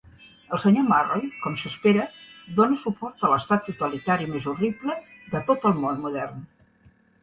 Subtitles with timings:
[0.55, 2.07] El senyor Murray, com s'espera,
[2.61, 5.01] dona suport a l'estat totalitari més horrible
[5.37, 6.47] de tot el món modern.